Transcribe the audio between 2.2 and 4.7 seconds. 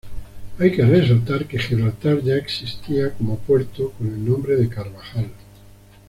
ya existía como puerto con el nombre de